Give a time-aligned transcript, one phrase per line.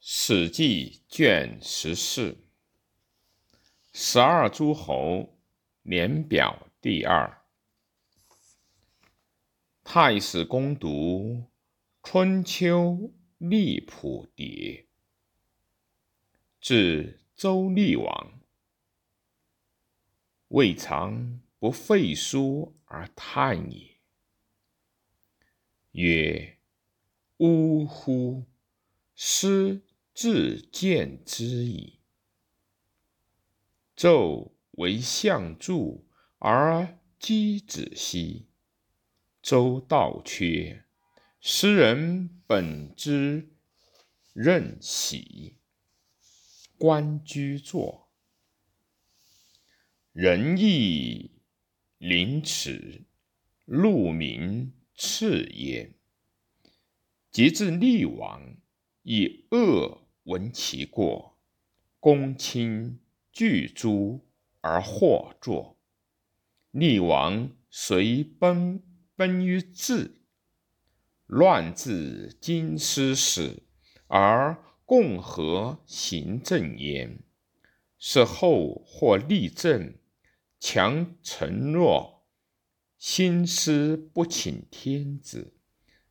[0.00, 2.38] 史记卷十四，
[3.92, 5.36] 十二诸侯
[5.82, 7.42] 年表第二。
[9.82, 11.50] 太史公读
[12.04, 14.86] 春秋历谱牒，
[16.60, 18.40] 至周厉王，
[20.48, 23.98] 未尝不废书而叹也。
[25.90, 26.58] 曰：
[27.38, 28.44] 呜呼！
[29.20, 29.82] 师
[30.20, 32.00] 自见之矣。
[33.96, 38.48] 纣为相助而箕子息，
[39.40, 40.84] 周道缺，
[41.40, 43.48] 诗人本之
[44.32, 45.54] 任喜。
[46.76, 48.10] 官居坐，
[50.10, 51.30] 仁义
[51.98, 53.04] 临耻，
[53.66, 55.94] 禄民次焉。
[57.30, 58.56] 及至厉王，
[59.04, 60.07] 以恶。
[60.28, 61.38] 闻其过，
[61.98, 63.00] 公卿
[63.32, 64.20] 惧诛
[64.60, 65.78] 而获作。
[66.70, 68.82] 厉王随奔
[69.16, 70.20] 奔于治，
[71.24, 73.62] 乱自京师始，
[74.08, 77.20] 而共和行政焉。
[77.98, 79.94] 是后或立政，
[80.60, 82.26] 强臣弱，
[82.98, 85.54] 兴师不请天子，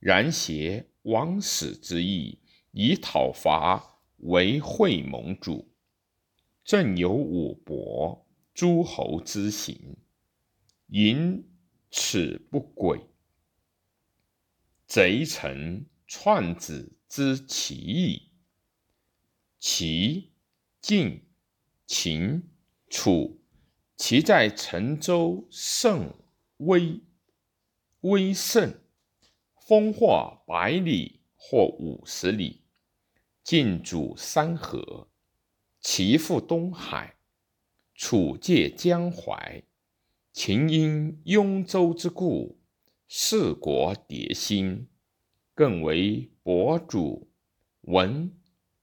[0.00, 2.40] 然挟王室之意，
[2.72, 3.89] 以讨伐。
[4.20, 5.72] 为会盟主，
[6.64, 9.96] 正有五伯诸侯之行，
[10.88, 11.44] 淫
[11.90, 13.00] 此不轨，
[14.86, 18.30] 贼臣篡子之其意。
[19.58, 20.32] 齐、
[20.80, 21.22] 晋、
[21.86, 22.50] 秦、
[22.88, 23.40] 楚，
[23.96, 26.14] 其在陈州甚
[26.58, 27.00] 威
[28.00, 28.80] 威盛，
[29.56, 32.59] 风或百里，或五十里。
[33.50, 35.08] 晋主三河，
[35.80, 37.16] 齐复东海，
[37.96, 39.64] 楚界江淮。
[40.32, 42.60] 秦因雍州之故，
[43.08, 44.86] 四国迭兴，
[45.52, 47.28] 更为伯主
[47.80, 48.32] 文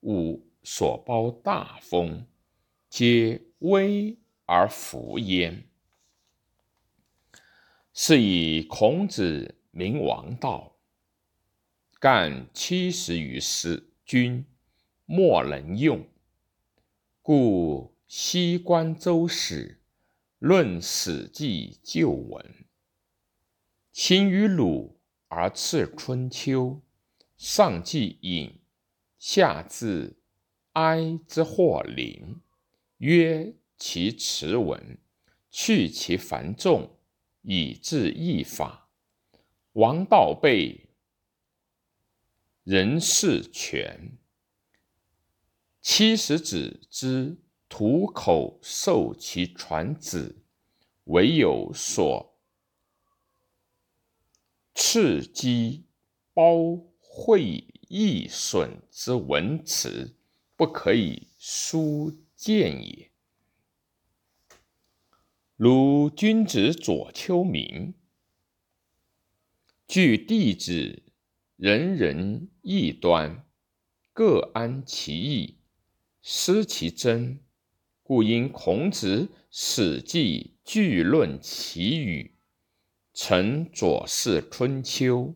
[0.01, 2.27] 武所包大封，
[2.89, 5.63] 皆威而服焉。
[7.93, 10.75] 是以孔子名王道，
[12.01, 14.45] 干七十余师军。
[15.09, 16.05] 莫能用，
[17.21, 19.79] 故西关周史
[20.37, 22.65] 论《史记》旧文，
[23.93, 26.61] 亲于鲁而次《春秋》，
[27.37, 28.59] 上记隐，
[29.17, 30.17] 下至
[30.73, 32.41] 哀之或灵，
[32.97, 34.97] 曰其辞文，
[35.49, 36.97] 去其繁重，
[37.43, 38.89] 以治易法。
[39.71, 40.89] 王道备，
[42.65, 44.17] 人事全。
[45.89, 47.37] 七十子之
[47.69, 50.43] 徒口授其传子，
[51.05, 52.37] 唯有所
[54.75, 55.85] 刺激
[56.33, 60.17] 包会易损之文辞，
[60.57, 63.09] 不可以书见也。
[65.55, 67.93] 如君子左丘明，
[69.87, 71.01] 据弟子，
[71.55, 73.47] 人人异端，
[74.11, 75.56] 各安其意。
[76.29, 77.39] 失其真，
[78.03, 82.35] 故因孔子《史记》据论其语，
[83.13, 85.33] 成左氏春秋。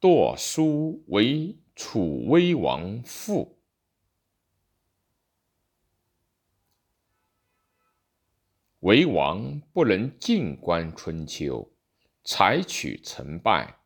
[0.00, 3.58] 堕书为楚威王父，
[8.78, 11.72] 为王不能静观春秋，
[12.22, 13.80] 采取成败。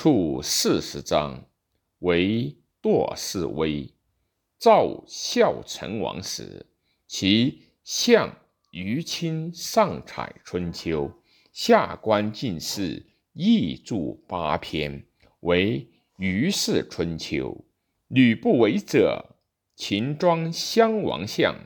[0.00, 1.44] 处四十章，
[1.98, 3.92] 为堕氏威。
[4.56, 6.64] 赵孝成王时，
[7.08, 8.32] 其相
[8.70, 11.10] 于卿上采春秋，
[11.52, 15.04] 下观进士，译著八篇，
[15.40, 17.64] 为于氏春秋。
[18.06, 19.34] 吕不韦者，
[19.74, 21.56] 秦庄襄王相，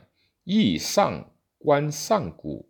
[0.43, 2.67] 亦上观上古。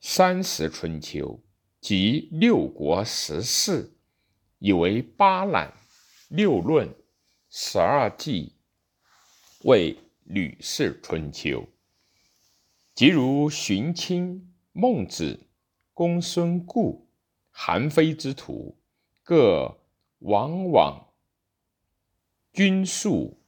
[0.00, 1.42] 三十春秋。
[1.80, 3.92] 即六国十事，
[4.58, 5.72] 以为八览、
[6.28, 6.94] 六论、
[7.48, 8.52] 十二纪，
[9.62, 11.66] 为吕氏春秋。
[12.94, 15.40] 即如荀卿、孟子、
[15.94, 17.08] 公孙固、
[17.50, 18.76] 韩非之徒，
[19.22, 19.78] 各
[20.18, 21.14] 往往
[22.52, 23.40] 均述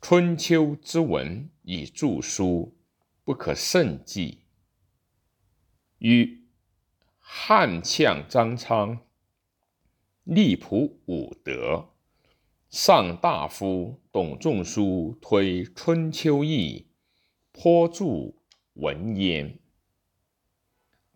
[0.00, 2.76] 春秋之文以著书，
[3.24, 4.44] 不可胜计。
[5.98, 6.39] 与
[7.32, 9.06] 汉相张苍
[10.24, 11.90] 力普五德，
[12.68, 16.88] 上大夫董仲舒推《春秋义》，
[17.52, 18.34] 颇著
[18.72, 19.60] 文焉。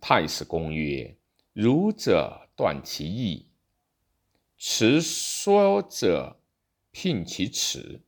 [0.00, 1.19] 太史公曰
[1.52, 3.49] ：“儒者断其义，
[4.56, 6.40] 持说者
[6.93, 8.00] 聘其辞，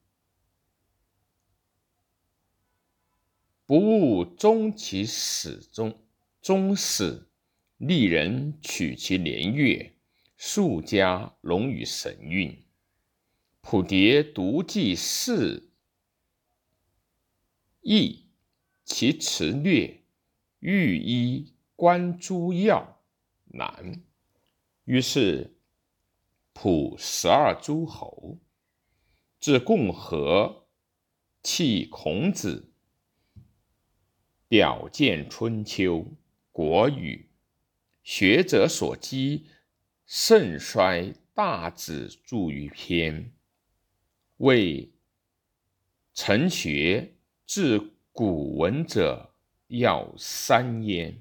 [3.67, 6.07] 不务终其始终
[6.41, 7.29] 终始。”
[7.79, 9.97] 丽人取其年月，
[10.39, 12.65] 数家龙与神韵。
[13.61, 15.69] 普蝶独记事
[17.83, 18.31] 义，
[18.83, 20.05] 其辞略，
[20.61, 23.03] 欲衣观诸要
[23.45, 24.03] 难。
[24.85, 25.59] 于是
[26.55, 28.39] 普十二诸侯，
[29.39, 30.67] 至共和，
[31.43, 32.73] 弃孔子，
[34.49, 36.07] 表见春秋
[36.51, 37.26] 国语。
[38.07, 39.47] 学者所积，
[40.07, 43.33] 盛衰大子著于篇，
[44.37, 44.93] 为
[46.15, 49.35] 成学治古文者
[49.67, 51.21] 要三焉。